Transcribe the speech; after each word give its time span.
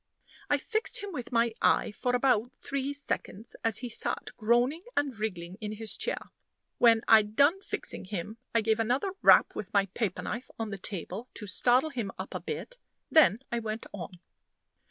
I 0.49 0.57
fixed 0.57 1.03
him 1.03 1.11
with 1.13 1.31
my 1.31 1.53
eye 1.61 1.91
for 1.91 2.15
about 2.15 2.49
three 2.59 2.91
seconds, 2.91 3.55
as 3.63 3.77
he 3.85 3.89
sat 3.89 4.31
groaning 4.35 4.83
and 4.97 5.15
wriggling 5.15 5.59
in 5.61 5.73
his 5.73 5.95
chair. 5.95 6.31
When 6.79 7.03
I'd 7.07 7.35
done 7.35 7.61
fixing 7.61 8.05
him, 8.05 8.39
I 8.55 8.61
gave 8.61 8.79
another 8.79 9.13
rap 9.21 9.53
with 9.55 9.71
my 9.75 9.85
paper 9.93 10.23
knife 10.23 10.49
on 10.57 10.71
the 10.71 10.79
table 10.79 11.27
to 11.35 11.45
startle 11.45 11.91
him 11.91 12.09
up 12.17 12.33
a 12.33 12.39
bit. 12.39 12.79
Then 13.11 13.43
I 13.51 13.59
went 13.59 13.85
on. 13.93 14.13